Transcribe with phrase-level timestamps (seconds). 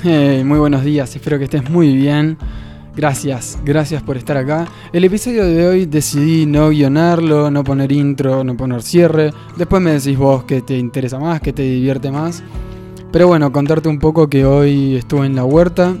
[0.00, 2.38] Hey, muy buenos días, espero que estés muy bien.
[2.94, 4.68] Gracias, gracias por estar acá.
[4.92, 9.32] El episodio de hoy decidí no guionarlo, no poner intro, no poner cierre.
[9.56, 12.44] Después me decís vos que te interesa más, que te divierte más.
[13.10, 15.96] Pero bueno, contarte un poco que hoy estuve en la huerta.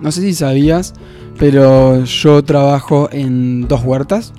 [0.00, 0.94] No sé si sabías,
[1.38, 4.32] pero yo trabajo en dos huertas.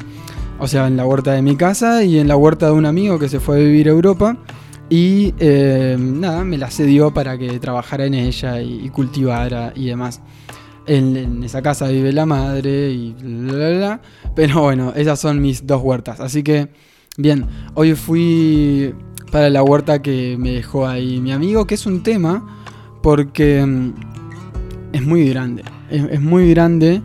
[0.57, 3.19] O sea, en la huerta de mi casa y en la huerta de un amigo
[3.19, 4.37] que se fue a vivir a Europa.
[4.91, 10.21] Y eh, nada, me la cedió para que trabajara en ella y, cultivara y demás.
[10.85, 14.01] En, esa casa vive la madre y bla, bla, bla.
[14.35, 16.19] Pero bueno, esas son mis dos huertas.
[16.19, 16.67] Así que,
[17.17, 18.93] bien, hoy fui
[19.31, 22.63] para la huerta que me dejó ahí mi amigo, que es un tema
[23.01, 23.93] porque mm,
[24.91, 25.63] es muy grande.
[25.89, 27.01] es muy grande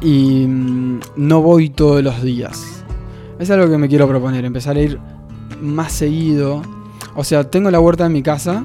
[0.00, 2.76] y mm, no voy todos los días
[3.38, 4.98] es algo que me quiero proponer, empezar a ir
[5.60, 6.62] más seguido.
[7.16, 8.62] O sea, tengo la huerta en mi casa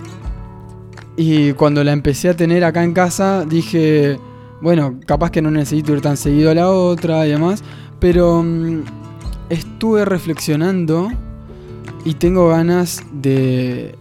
[1.16, 4.20] y cuando la empecé a tener acá en casa dije,
[4.62, 7.64] bueno, capaz que no necesito ir tan seguido a la otra y demás,
[8.00, 8.82] pero mm,
[9.50, 11.10] estuve reflexionando
[12.06, 13.96] y tengo ganas de,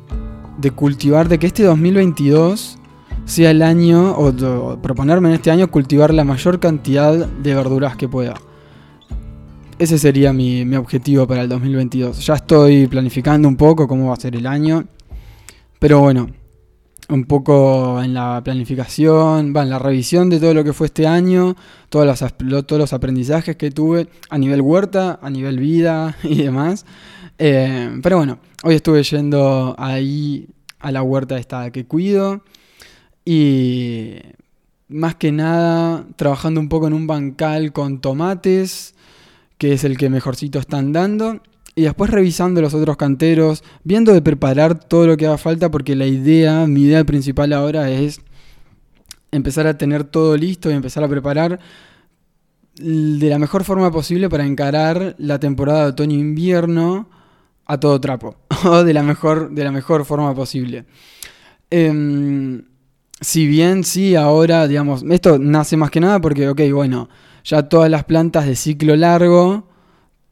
[0.59, 2.79] de cultivar, de que este 2022
[3.25, 8.09] sea el año, o proponerme en este año cultivar la mayor cantidad de verduras que
[8.09, 8.35] pueda.
[9.81, 12.27] Ese sería mi, objetivo para el 2022.
[12.27, 14.85] Ya estoy planificando un poco cómo va a ser el año.
[15.79, 16.29] Pero bueno,
[17.09, 21.07] un poco en la planificación, va, en la revisión de todo lo que fue este
[21.07, 21.57] año,
[21.89, 26.85] todos los, todos los aprendizajes que tuve a nivel huerta, a nivel vida y demás.
[27.39, 30.47] Eh, pero bueno, hoy estuve yendo ahí
[30.79, 32.43] a la huerta esta que cuido
[33.25, 34.17] y
[34.89, 38.95] más que nada trabajando un poco en un bancal con tomates
[39.61, 41.43] que es el que mejorcito están dando.
[41.75, 45.95] Y después revisando los otros canteros, viendo de preparar todo lo que haga falta, porque
[45.95, 48.23] la idea, mi idea principal ahora es
[49.31, 51.61] empezar a tener todo listo y empezar a preparar
[52.75, 57.11] de la mejor forma posible para encarar la temporada de otoño-invierno
[57.67, 60.87] a todo trapo, o de la mejor, de la mejor forma posible.
[61.69, 62.65] Em,
[63.21, 67.11] si bien sí, ahora, digamos, esto nace más que nada porque, ok, bueno,
[67.45, 69.69] ya todas las plantas de ciclo largo,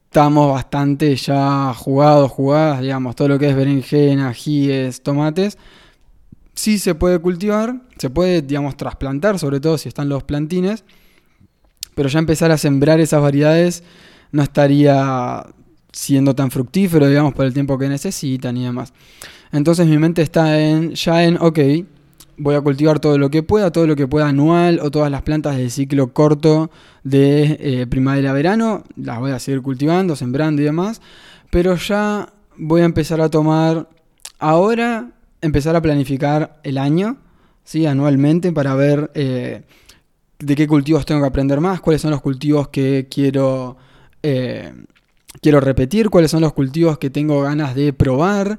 [0.04, 5.58] estamos bastante ya jugados, jugadas, digamos, todo lo que es berenjena, ajíes, tomates.
[6.54, 10.84] Sí se puede cultivar, se puede, digamos, trasplantar, sobre todo si están los plantines,
[11.94, 13.84] pero ya empezar a sembrar esas variedades
[14.32, 15.44] no estaría
[15.92, 18.92] siendo tan fructífero, digamos, por el tiempo que necesitan y demás.
[19.52, 21.58] Entonces mi mente está en, ya en, ok,
[22.38, 25.22] voy a cultivar todo lo que pueda, todo lo que pueda anual o todas las
[25.22, 26.70] plantas de ciclo corto
[27.02, 31.02] de eh, primavera-verano, las voy a seguir cultivando, sembrando y demás,
[31.50, 33.88] pero ya voy a empezar a tomar
[34.38, 35.10] ahora,
[35.40, 37.16] empezar a planificar el año,
[37.64, 37.86] ¿sí?
[37.86, 39.62] anualmente, para ver eh,
[40.38, 43.76] de qué cultivos tengo que aprender más, cuáles son los cultivos que quiero,
[44.22, 44.72] eh,
[45.40, 48.58] quiero repetir, cuáles son los cultivos que tengo ganas de probar.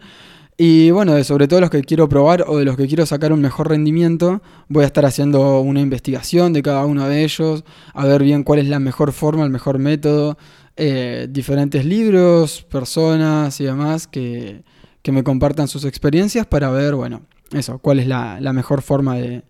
[0.62, 3.40] Y bueno, sobre todo los que quiero probar o de los que quiero sacar un
[3.40, 8.24] mejor rendimiento, voy a estar haciendo una investigación de cada uno de ellos, a ver
[8.24, 10.38] bien cuál es la mejor forma, el mejor método,
[10.76, 14.66] eh, diferentes libros, personas y demás que,
[15.10, 17.22] me compartan sus experiencias para ver, bueno,
[17.54, 19.44] eso, cuál es la, mejor forma de,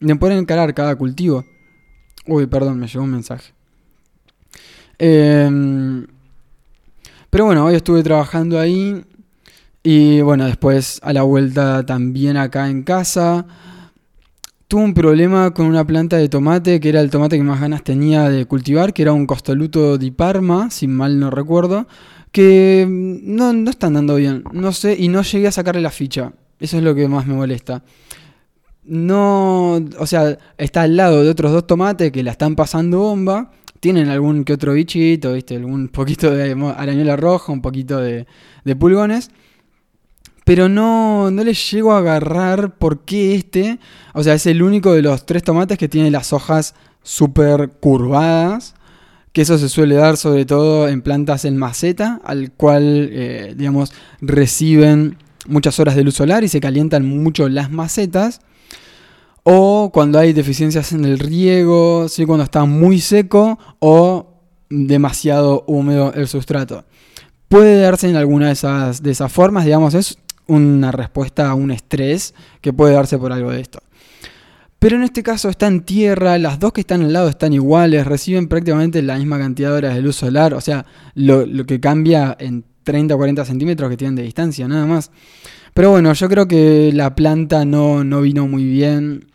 [0.00, 1.44] de, poder encarar cada cultivo.
[2.26, 3.52] Uy, perdón, me llegó un mensaje.
[4.98, 6.04] Em,
[7.30, 9.04] pero bueno, hoy estuve trabajando ahí
[9.82, 13.46] y bueno, después a la vuelta también acá en casa.
[14.66, 17.82] Tuve un problema con una planta de tomate, que era el tomate que más ganas
[17.84, 21.88] tenía de cultivar, que era un costoluto di Parma, si mal no recuerdo,
[22.32, 26.32] que no, no está andando bien, no sé, y no llegué a sacarle la ficha.
[26.60, 27.82] Eso es lo que más me molesta.
[28.84, 33.52] No, o sea, está al lado de otros dos tomates que la están pasando bomba,
[33.80, 35.56] tienen algún que otro bichito, ¿viste?
[35.56, 38.26] Algún poquito de arañuela roja, un poquito de,
[38.64, 39.30] de pulgones
[40.48, 43.78] pero no, no le llego a agarrar por qué este,
[44.14, 48.74] o sea, es el único de los tres tomates que tiene las hojas súper curvadas,
[49.34, 53.92] que eso se suele dar sobre todo en plantas en maceta, al cual, eh, digamos,
[54.22, 58.40] reciben muchas horas de luz solar y se calientan mucho las macetas.
[59.42, 62.24] O cuando hay deficiencias en el riego, ¿sí?
[62.24, 64.40] cuando está muy seco o
[64.70, 66.86] demasiado húmedo el sustrato.
[67.48, 70.16] Puede darse en alguna de esas, de esas formas, digamos, es
[70.48, 73.80] una respuesta a un estrés que puede darse por algo de esto.
[74.78, 78.06] Pero en este caso está en tierra, las dos que están al lado están iguales,
[78.06, 82.36] reciben prácticamente la misma cantidad de horas de luz solar, o sea, lo, que cambia
[82.38, 85.10] en 30 o 40 centímetros que tienen de distancia, nada más.
[85.74, 89.26] Pero bueno, yo creo que la planta no, no vino muy bien,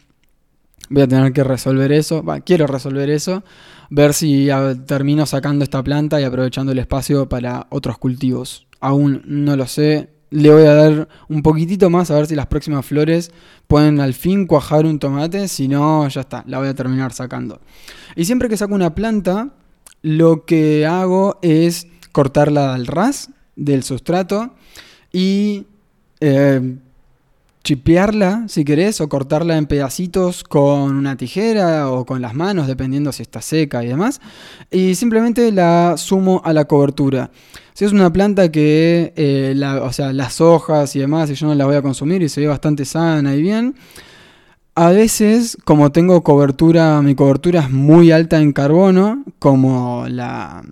[0.94, 2.24] Voy a tener que resolver eso.
[2.46, 3.44] quiero resolver eso.
[3.90, 4.48] Ver si
[4.86, 8.68] termino sacando esta planta y aprovechando el espacio para otros cultivos.
[8.80, 10.13] Aún no lo sé.
[10.34, 13.32] Le voy a dar un poquitito más a ver si las próximas flores
[13.68, 15.48] pueden al fin cuajar un tomate.
[15.48, 17.62] Si no, ya está, la voy a terminar sacando.
[18.16, 19.50] Y siempre que saco una planta,
[20.02, 24.56] lo que hago es cortarla al ras del sustrato
[25.12, 25.68] y
[26.20, 26.78] eh,
[27.64, 33.12] chipearla, si querés, o cortarla en pedacitos con una tijera o con las manos, dependiendo
[33.12, 34.20] si está seca y demás.
[34.72, 37.30] Y simplemente la sumo a la cobertura.
[37.74, 41.56] Si es una planta que, eh, o sea, las hojas y demás, y yo no
[41.56, 43.76] las voy a consumir y se ve bastante sana y bien,
[44.76, 50.64] a veces, como tengo cobertura, mi cobertura es muy alta en carbono, como la,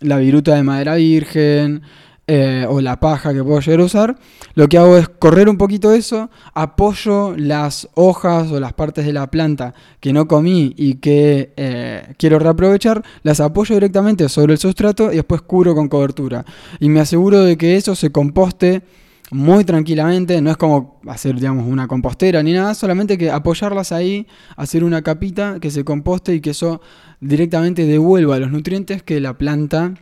[0.00, 1.82] la viruta de madera virgen,
[2.28, 4.18] eh, o la paja que puedo llegar a usar,
[4.54, 9.12] lo que hago es correr un poquito eso, apoyo las hojas o las partes de
[9.12, 14.58] la planta que no comí y que eh, quiero reaprovechar, las apoyo directamente sobre el
[14.58, 16.44] sustrato y después cubro con cobertura.
[16.78, 18.82] Y me aseguro de que eso se composte
[19.32, 24.26] muy tranquilamente, no es como hacer, digamos, una compostera ni nada, solamente que apoyarlas ahí,
[24.56, 26.82] hacer una capita que se composte y que eso
[27.20, 29.94] directamente devuelva los nutrientes que la planta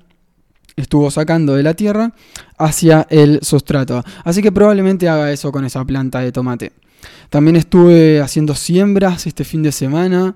[0.80, 2.12] estuvo sacando de la tierra
[2.58, 4.02] hacia el sustrato.
[4.24, 6.72] Así que probablemente haga eso con esa planta de tomate.
[7.30, 10.34] También estuve haciendo siembras este fin de semana.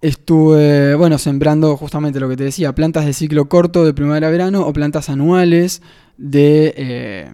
[0.00, 4.30] Estuve, bueno, sembrando justamente lo que te decía, plantas de ciclo corto de primavera a
[4.30, 5.82] verano o plantas anuales
[6.16, 6.72] de...
[6.76, 7.30] Eh,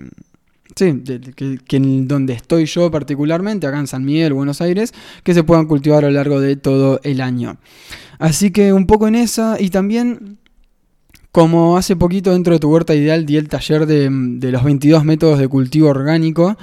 [0.75, 1.03] sí,
[1.37, 5.67] que, en donde estoy yo particularmente, acá en San Miguel, Buenos Aires, que se puedan
[5.67, 7.59] cultivar a lo largo de todo el año.
[8.19, 10.39] Así que un poco en esa y también
[11.35, 14.09] como hace poquito dentro de tu huerta ideal di el taller de,
[14.53, 16.57] los 22 métodos de cultivo orgánico,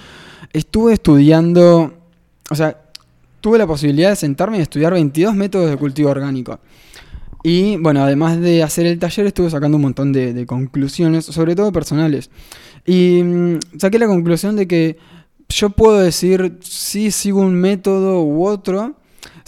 [0.53, 1.93] estuve estudiando,
[2.49, 2.81] o sea,
[3.41, 6.61] tuve la posibilidad de sentarme y estudiar 22 métodos de cultivo orgánico.
[7.43, 11.73] Y bueno, además de hacer el taller, estuve sacando un montón de, conclusiones, sobre todo
[11.73, 12.29] personales.
[12.85, 14.97] Y mm, saqué la conclusión de que
[15.49, 18.95] yo puedo decir si sigo un método u otro,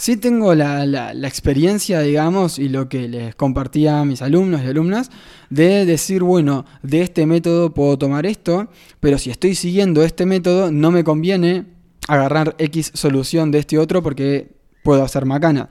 [0.04, 4.66] Sí tengo la, la, experiencia, digamos, y lo que les compartía a mis alumnos y
[4.66, 5.10] alumnas,
[5.48, 8.68] de decir, bueno, de este método puedo tomar esto,
[9.00, 11.64] pero si estoy siguiendo este método, no me conviene
[12.06, 14.52] agarrar X solución de este otro porque
[14.82, 15.70] puedo hacer macana.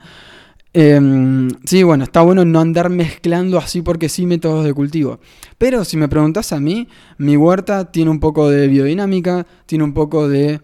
[0.72, 5.20] Em, sí, bueno, está bueno no andar mezclando así porque sí métodos de cultivo.
[5.58, 6.88] Pero si me preguntas a mí,
[7.18, 10.60] mi huerta tiene un poco de biodinámica, tiene un poco de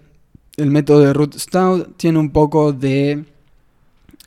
[0.57, 3.27] el método de root stout, tiene un poco de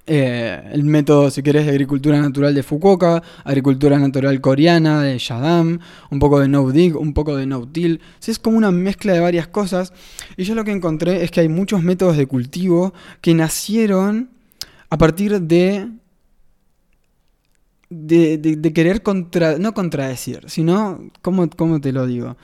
[0.05, 5.79] eh, el método, si querés, de agricultura natural de Fukuoka, agricultura natural coreana de Yadam,
[6.11, 8.01] un poco de no dig, un poco de no till.
[8.25, 9.93] es como una mezcla de varias cosas.
[10.35, 14.29] Y yo lo que encontré es que hay muchos métodos de cultivo que nacieron
[14.89, 15.89] a partir de.
[17.89, 22.35] de, querer contra, no contradecir, sino, ¿cómo, ¿cómo te lo digo?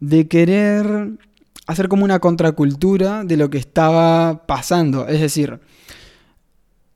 [0.00, 1.12] De querer
[1.66, 5.06] hacer como una contracultura de lo que estaba pasando.
[5.06, 5.60] Es decir,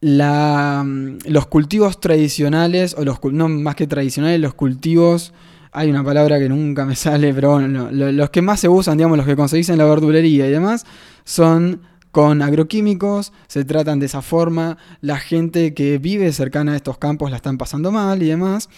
[0.01, 5.33] mm, los cultivos tradicionales, o los no más que tradicionales, los cultivos,
[5.73, 9.17] hay una palabra que nunca me sale, pero bueno, los que más se usan, digamos,
[9.17, 10.87] los que conseguís en la verdulería y demás,
[11.25, 16.99] son con agroquímicos, se tratan de esa forma, la gente que vive cercana a estos
[16.99, 18.69] campos la están pasando mal y demás.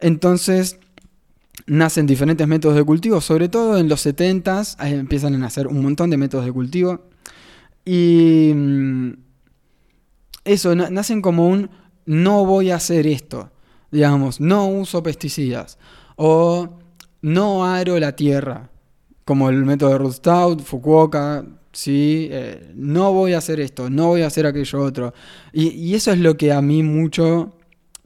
[0.00, 0.78] Entonces,
[1.66, 6.10] nacen diferentes métodos de cultivo, sobre todo en los 70s, empiezan a nacer un montón
[6.10, 7.02] de métodos de cultivo.
[7.84, 9.12] Y mm,
[10.44, 11.70] eso, nacen como un
[12.06, 13.50] no voy a hacer esto,
[13.90, 15.78] digamos, no uso pesticidas
[16.16, 16.78] o
[17.22, 18.70] no aro la tierra,
[19.24, 22.28] como el método de Ruth Fukuoka, ¿sí?
[22.30, 25.14] Eh, no voy a hacer esto, no voy a hacer aquello otro.
[25.52, 27.56] Y, eso es lo que a mí mucho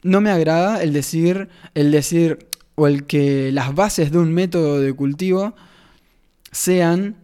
[0.03, 4.79] no me agrada, el decir, el decir, o el que las bases de un método
[4.79, 5.55] de cultivo
[6.51, 7.15] sean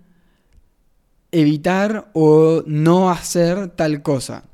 [1.31, 4.45] evitar o no hacer tal cosa.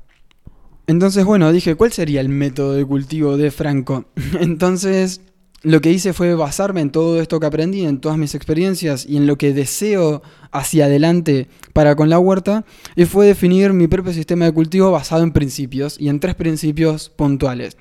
[0.88, 4.06] Entonces, bueno, dije, ¿cuál sería el método de cultivo de Franco?
[4.40, 5.20] Entonces,
[5.62, 9.18] lo que hice fue basarme en todo esto que aprendí, en todas mis experiencias y
[9.18, 12.64] en lo que deseo hacia adelante para con la huerta,
[12.96, 17.10] y fue definir mi propio sistema de cultivo basado en principios y en tres principios
[17.10, 17.76] puntuales,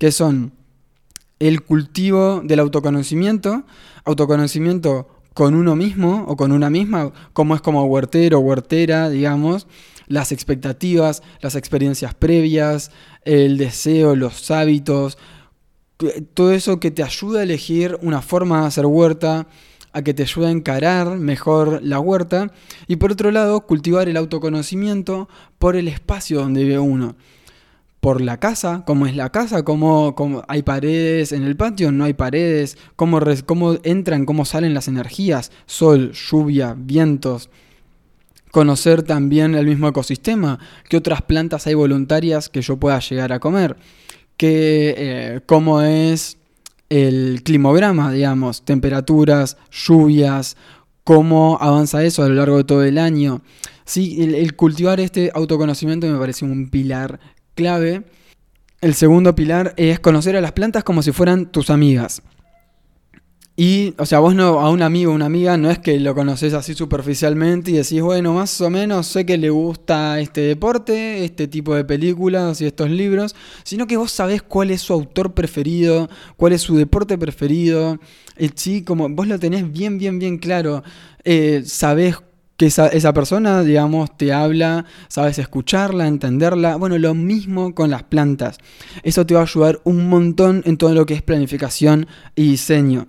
[0.00, 0.52] que son
[1.38, 3.62] el cultivo del autoconocimiento,
[4.04, 9.68] autoconocimiento con uno mismo o con una misma, como es como huertero, huertera, digamos,
[10.08, 12.90] las expectativas, las experiencias previas,
[13.24, 15.18] el deseo, los hábitos,
[16.34, 19.46] todo eso que te ayuda a elegir una forma de hacer huerta,
[19.92, 22.52] a que te ayude a encarar mejor la huerta
[22.86, 27.16] y por otro lado cultivar el autoconocimiento por el espacio donde vive uno.
[28.00, 30.14] por la casa, cómo es la casa, cómo,
[30.46, 33.18] hay paredes en el patio, no hay paredes, cómo
[33.82, 37.50] entran, cómo salen las energías, sol, lluvia, vientos.
[38.50, 43.40] Conocer también el mismo ecosistema, qué otras plantas hay voluntarias que yo pueda llegar a
[43.40, 43.76] comer,
[44.36, 46.38] qué, eh, cómo es
[46.88, 50.56] el climograma, digamos, temperaturas, lluvias,
[51.04, 53.42] cómo avanza eso a lo largo de todo el año.
[53.84, 57.18] Sí, el, cultivar este autoconocimiento me parece un pilar
[57.54, 58.02] clave.
[58.82, 62.22] El segundo pilar es conocer a las plantas como si fueran tus amigas.
[63.60, 66.14] Y, o sea, vos no, a un amigo o una amiga no es que lo
[66.14, 71.24] conoces así superficialmente y decís, bueno, más o menos sé que le gusta este deporte,
[71.24, 73.34] este tipo de películas y estos libros,
[73.64, 77.98] sino que vos sabés cuál es su autor preferido, cuál es su deporte preferido.
[78.54, 80.84] Sí, como vos lo tenés bien, bien, bien claro.
[81.24, 82.14] Eh, sabés
[82.56, 86.76] que esa, esa, persona, digamos, te habla, sabes escucharla, entenderla.
[86.76, 88.58] Bueno, lo mismo con las plantas.
[89.02, 93.08] Eso te va a ayudar un montón en todo lo que es planificación y diseño.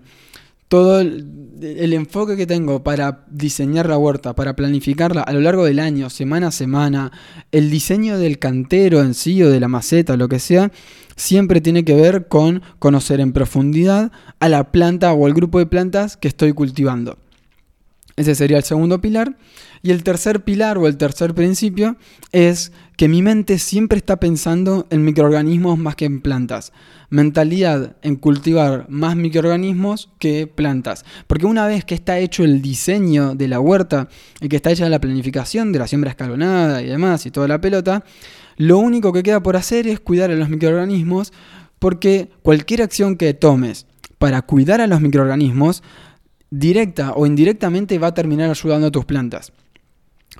[0.69, 5.79] Todo el, enfoque que tengo para diseñar la huerta, para planificarla a lo largo del
[5.79, 7.11] año, semana a semana,
[7.51, 10.71] el diseño del cantero en sí o de la maceta, lo que sea,
[11.17, 15.65] siempre tiene que ver con conocer en profundidad a la planta o al grupo de
[15.65, 17.17] plantas que estoy cultivando.
[18.19, 19.37] Ese sería el segundo pilar.
[19.81, 21.95] Y el tercer pilar o el tercer principio
[22.33, 26.73] es que mi mente siempre está pensando en microorganismos más que en plantas.
[27.09, 31.05] Mentalidad en cultivar más microorganismos que plantas.
[31.27, 34.09] Porque una vez que está hecho el diseño de la huerta
[34.41, 37.61] y que está hecha la planificación de la siembra escalonada y demás y toda la
[37.61, 38.03] pelota,
[38.57, 41.31] lo único que queda por hacer es cuidar a los microorganismos
[41.79, 43.85] porque cualquier acción que tomes
[44.17, 45.83] para cuidar a los microorganismos
[46.51, 49.51] directa o indirectamente va a terminar ayudando a tus plantas.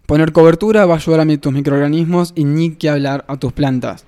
[0.06, 4.06] Poner cobertura va a ayudar a tus microorganismos y ni que hablar a tus plantas.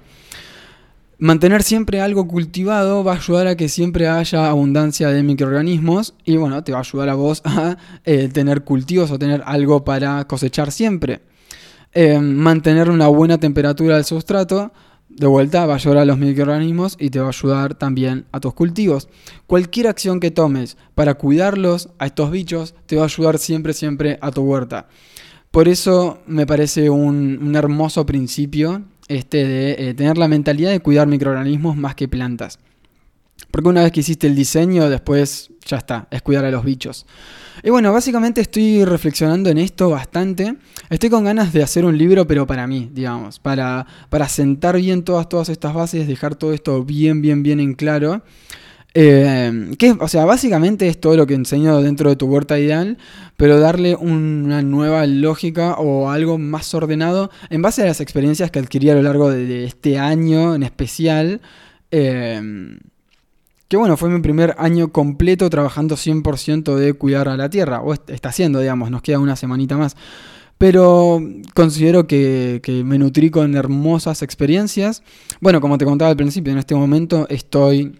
[1.17, 6.37] Mantener siempre algo cultivado va a ayudar a que siempre haya abundancia de microorganismos y
[6.37, 10.25] bueno, te va a ayudar a vos a eh, tener cultivos o tener algo para
[10.25, 11.21] cosechar siempre.
[11.93, 14.71] Eh, mantener una buena temperatura del sustrato
[15.15, 18.39] de vuelta va a ayudar a los microorganismos y te va a ayudar también a
[18.39, 19.09] tus cultivos.
[19.47, 24.17] Cualquier acción que tomes para cuidarlos a estos bichos te va a ayudar siempre, siempre
[24.21, 24.87] a tu huerta.
[25.51, 31.07] Por eso me parece un, hermoso principio este de eh, tener la mentalidad de cuidar
[31.07, 32.59] microorganismos más que plantas.
[33.49, 37.05] Porque una vez que hiciste el diseño, después ya está, es cuidar a los bichos.
[37.63, 40.55] Y bueno, básicamente estoy reflexionando en esto bastante.
[40.89, 45.03] Estoy con ganas de hacer un libro, pero para mí, digamos, para, para sentar bien
[45.03, 48.23] todas, todas estas bases, dejar todo esto bien, bien, bien en claro.
[48.93, 52.97] Eh, que, o sea, básicamente es todo lo que enseño dentro de tu huerta ideal,
[53.37, 58.59] pero darle una nueva lógica o algo más ordenado en base a las experiencias que
[58.59, 61.41] adquirí a lo largo de, este año en especial.
[61.91, 62.79] Eh,
[63.71, 67.93] que bueno, fue mi primer año completo trabajando 100% de cuidar a la tierra, o
[67.93, 69.95] está haciendo, digamos, nos queda una semanita más.
[70.57, 71.21] Pero
[71.53, 75.03] considero que, me nutrí con hermosas experiencias.
[75.39, 77.97] Bueno, como te contaba al principio, en este momento estoy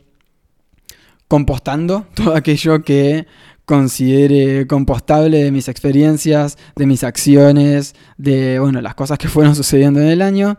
[1.30, 3.26] compostando todo aquello que
[3.64, 10.02] considere compostable de mis experiencias, de mis acciones, de bueno, las cosas que fueron sucediendo
[10.02, 10.58] en el año.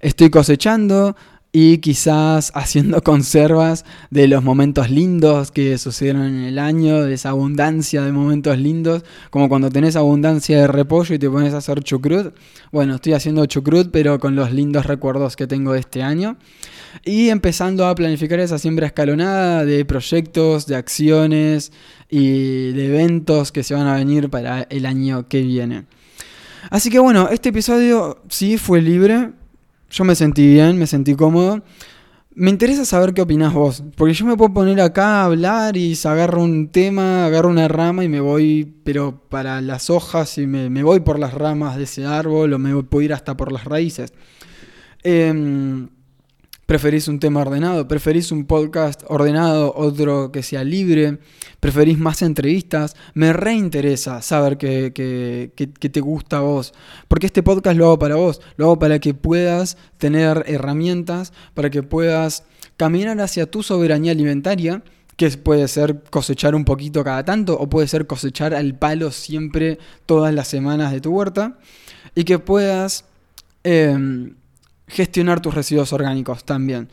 [0.00, 1.14] Estoy cosechando,
[1.60, 7.30] y quizás haciendo conservas de los momentos lindos que sucedieron en el año, de esa
[7.30, 11.82] abundancia de momentos lindos, como cuando tenés abundancia de repollo y te pones a hacer
[11.82, 12.32] chucrut.
[12.70, 16.36] Bueno, estoy haciendo chucrut, pero con los lindos recuerdos que tengo de este año.
[17.04, 21.72] Y empezando a planificar esa siembra escalonada de proyectos, de acciones
[22.08, 25.86] y de eventos que se van a venir para el año que viene.
[26.70, 29.32] Así que bueno, este episodio sí fue libre,
[29.90, 31.62] yo me sentí bien, me sentí cómodo.
[32.34, 35.98] Me interesa saber qué opinás vos, porque yo me puedo poner acá a hablar y
[36.04, 40.82] agarro un tema, agarro una rama y me voy, pero para las hojas y me,
[40.84, 44.12] voy por las ramas de ese árbol o me puedo ir hasta por las raíces.
[45.02, 45.88] Eh,
[46.68, 47.88] ¿Preferís un tema ordenado?
[47.88, 51.16] ¿Preferís un podcast ordenado, otro que sea libre?
[51.60, 52.94] ¿Preferís más entrevistas?
[53.14, 54.92] Me reinteresa saber que,
[55.56, 56.74] te gusta a vos.
[57.08, 58.42] Porque este podcast lo hago para vos.
[58.58, 62.44] Lo hago para que puedas tener herramientas, para que puedas
[62.76, 64.82] caminar hacia tu soberanía alimentaria
[65.16, 69.78] que puede ser cosechar un poquito cada tanto o puede ser cosechar al palo siempre
[70.04, 71.56] todas las semanas de tu huerta
[72.14, 73.06] y que puedas
[73.64, 74.34] em,
[74.88, 76.88] gestionar tus residuos orgánicos también.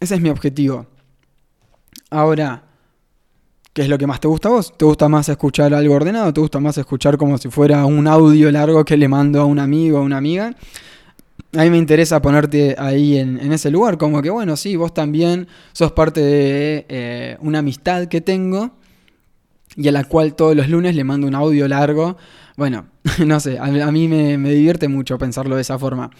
[0.00, 0.86] Ese es mi objetivo.
[2.10, 2.62] Ahora,
[3.72, 4.76] ¿qué es lo que más te gusta a vos?
[4.76, 6.32] ¿Te gusta más escuchar algo ordenado?
[6.32, 9.58] ¿Te gusta más escuchar como si fuera un audio largo que le mando a un
[9.58, 10.54] amigo o a una amiga?
[11.54, 15.48] a mí me interesa ponerte ahí en, ese lugar, como que bueno, sí, vos también
[15.72, 18.70] sos parte de eh, una amistad que tengo
[19.76, 22.16] y a la cual todos los lunes le mando un audio largo.
[22.56, 22.86] Bueno,
[23.26, 26.10] no sé, a, mí me, divierte mucho pensarlo de esa forma.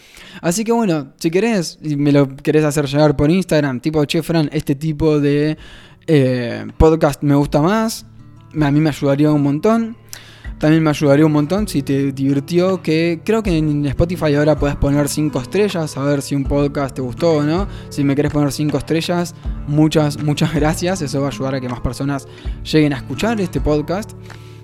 [0.40, 4.22] Así que bueno, si querés, y me lo querés hacer llegar por Instagram, tipo, che,
[4.22, 5.56] Fran, este tipo de
[6.06, 8.06] eh, podcast me gusta más,
[8.60, 9.96] a mí me ayudaría un montón.
[10.58, 14.76] También me ayudaría un montón si te divirtió, que creo que en Spotify ahora puedes
[14.76, 17.66] poner 5 estrellas, a ver si un podcast te gustó o no.
[17.88, 19.34] Si me querés poner 5 estrellas,
[19.66, 21.02] muchas, muchas gracias.
[21.02, 22.28] Eso va a ayudar a que más personas
[22.62, 24.12] lleguen a escuchar este podcast.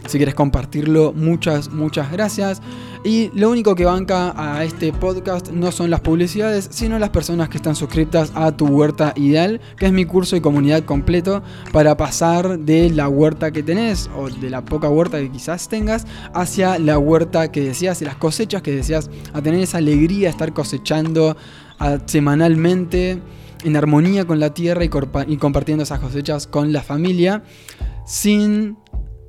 [0.07, 2.62] Si quieres compartirlo, muchas, muchas gracias.
[3.05, 7.49] Y lo único que banca a este podcast no son las publicidades, sino las personas
[7.49, 11.97] que están suscritas a tu huerta ideal, que es mi curso y comunidad completo para
[11.97, 16.78] pasar de la huerta que tenés o de la poca huerta que quizás tengas hacia
[16.78, 20.52] la huerta que deseas y las cosechas que deseas, a tener esa alegría de estar
[20.52, 21.37] cosechando
[22.07, 23.21] semanalmente
[23.64, 24.90] en armonía con la tierra y,
[25.28, 27.43] y compartiendo esas cosechas con la familia
[28.05, 28.78] sin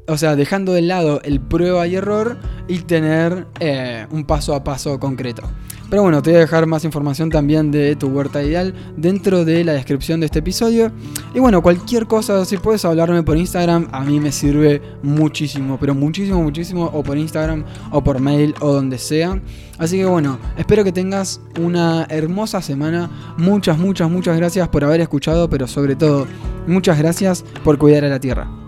[0.10, 2.38] o sea, dejando de lado el prueba y error
[2.68, 5.44] y tener eh, un paso a paso concreto.
[5.90, 9.64] Pero bueno, te voy a dejar más información también de tu huerta ideal dentro de
[9.64, 10.92] la descripción de este episodio.
[11.34, 15.96] Y bueno, cualquier cosa, si puedes hablarme por Instagram, a mí me sirve muchísimo, pero
[15.96, 19.42] muchísimo, muchísimo, o por Instagram, o por mail, o donde sea.
[19.80, 23.10] Así que bueno, espero que tengas una hermosa semana.
[23.38, 26.28] Muchas, muchas, muchas gracias por haber escuchado, pero sobre todo,
[26.68, 28.59] muchas gracias por cuidar a la tierra.